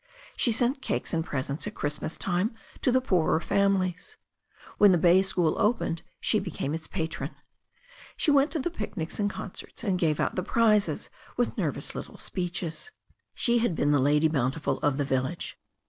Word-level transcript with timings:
She 0.35 0.51
sent 0.51 0.81
cakes 0.81 1.13
and 1.13 1.23
presents 1.23 1.67
at 1.67 1.75
Christmas 1.75 2.17
time 2.17 2.55
to 2.81 2.91
the 2.91 3.01
poorer 3.01 3.39
families. 3.39 4.17
When 4.79 4.91
the 4.91 4.97
bay 4.97 5.21
school 5.21 5.55
opened 5.61 6.01
she 6.19 6.39
became 6.39 6.73
its 6.73 6.87
patron. 6.87 7.35
She 8.17 8.31
went 8.31 8.49
to 8.53 8.59
the 8.59 8.71
picnics 8.71 9.19
and 9.19 9.29
concerts, 9.29 9.83
and 9.83 9.99
gave 9.99 10.19
out 10.19 10.35
the 10.35 10.41
prizes 10.41 11.11
with 11.37 11.55
nervous 11.55 11.93
little 11.93 12.17
speeches. 12.17 12.89
She 13.35 13.59
had 13.59 13.75
been 13.75 13.91
the 13.91 13.99
Lady 13.99 14.27
Bountiful 14.27 14.79
of 14.79 14.97
the 14.97 15.05
village. 15.05 15.55